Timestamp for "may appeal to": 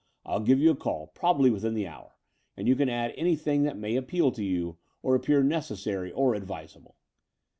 3.77-4.43